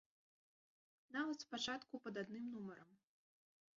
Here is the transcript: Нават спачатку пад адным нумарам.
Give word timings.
Нават 1.17 1.37
спачатку 1.45 1.93
пад 2.07 2.15
адным 2.25 2.45
нумарам. 2.55 2.91